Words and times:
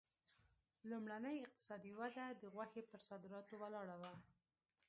لومړنۍ 0.89 1.37
اقتصادي 1.45 1.91
وده 1.99 2.25
د 2.41 2.43
غوښې 2.53 2.81
پر 2.89 2.99
صادراتو 3.07 3.53
ولاړه 3.61 3.95
وه. 4.01 4.13